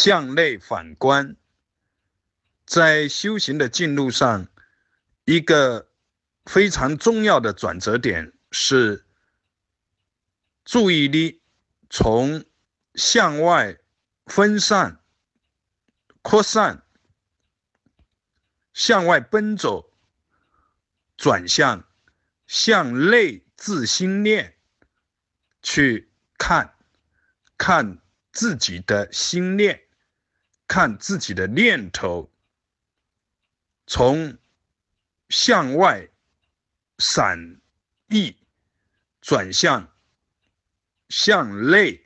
[0.00, 1.34] 向内反观，
[2.64, 4.46] 在修行的进路上，
[5.24, 5.90] 一个
[6.46, 9.04] 非常重要的转折点是
[10.64, 11.42] 注意力
[11.90, 12.44] 从
[12.94, 13.76] 向外
[14.26, 15.00] 分散、
[16.22, 16.84] 扩散、
[18.72, 19.92] 向外奔走，
[21.16, 21.84] 转向
[22.46, 24.56] 向内自心念
[25.60, 26.08] 去
[26.38, 26.76] 看，
[27.56, 28.00] 看。
[28.30, 29.87] 自己的心念，
[30.68, 32.30] 看自己的念头，
[33.86, 34.36] 从
[35.30, 36.10] 向外
[36.98, 37.60] 散
[38.08, 38.36] 逸
[39.22, 39.90] 转向
[41.08, 42.04] 向内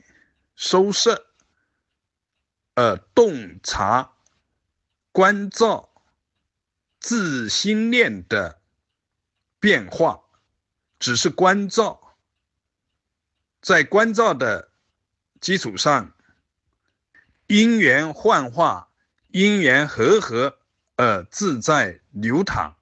[0.55, 1.27] 收摄，
[2.77, 4.13] 而洞察
[5.11, 5.91] 关照
[7.01, 8.63] 自心念的
[9.59, 10.23] 变化，
[11.01, 12.17] 只是关照，
[13.61, 14.71] 在关照的
[15.41, 16.15] 基础上。
[17.47, 18.89] 因缘幻化，
[19.29, 20.59] 因缘和合
[20.97, 22.77] 而自在流淌。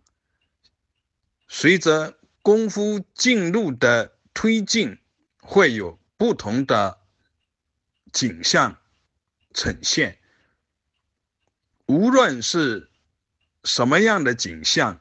[1.48, 4.98] 随着功夫进入的推进，
[5.40, 7.00] 会有不同的
[8.12, 8.78] 景象
[9.52, 10.18] 呈现。
[11.86, 12.88] 无论是
[13.64, 15.00] 什么样的景象，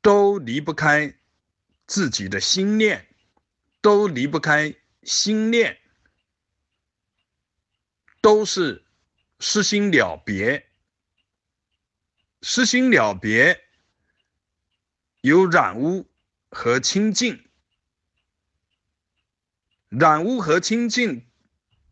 [0.00, 1.14] 都离不开
[1.86, 3.06] 自己的心念，
[3.82, 5.78] 都离不开心念。
[8.20, 8.84] 都是
[9.38, 10.66] 失心了别，
[12.42, 13.60] 失心了别
[15.20, 16.10] 有染污
[16.50, 17.48] 和清净，
[19.88, 21.26] 染污和清净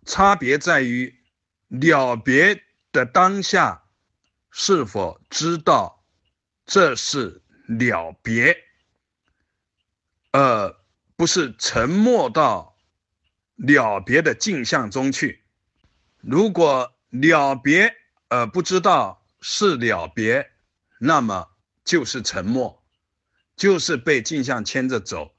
[0.05, 1.19] 差别在于
[1.69, 3.85] 了别的当下
[4.51, 6.05] 是否知道
[6.65, 8.57] 这是了别，
[10.33, 10.77] 而
[11.17, 12.77] 不是沉没到
[13.57, 15.46] 了别的镜像中去。
[16.29, 17.95] 如果了别
[18.27, 20.51] 而不知道是了别，
[20.99, 21.49] 那么
[21.85, 22.85] 就是沉默，
[23.55, 25.37] 就是被镜像牵着走。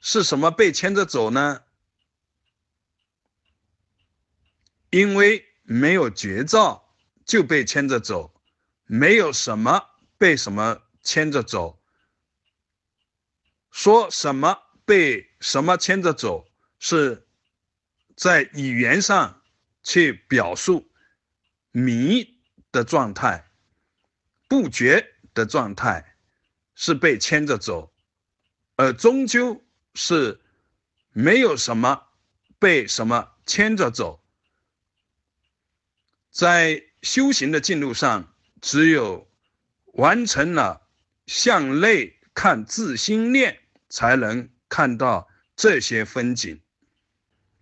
[0.00, 1.62] 是什么被牵着走呢？
[4.90, 6.92] 因为没有觉照
[7.24, 8.34] 就被牵着走，
[8.82, 11.80] 没有什么被什么牵着走。
[13.70, 16.48] 说什么被什么牵着走
[16.80, 17.23] 是？
[18.16, 19.42] 在语言上
[19.82, 20.90] 去表述
[21.72, 22.38] 迷
[22.70, 23.50] 的状态、
[24.48, 26.16] 不觉的状态，
[26.74, 27.92] 是被牵着走，
[28.76, 29.64] 而终究
[29.94, 30.40] 是
[31.10, 32.08] 没有什么
[32.58, 34.24] 被什么牵着走。
[36.30, 39.28] 在修行的进路上，只有
[39.92, 40.88] 完成了
[41.26, 46.60] 向内看自心念，才能看到这些风景。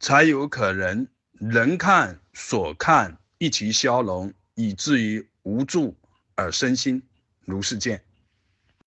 [0.02, 5.96] 才有可能人看所看一齐消融，以至于无助
[6.34, 7.00] 而身心
[7.44, 8.02] 如是见。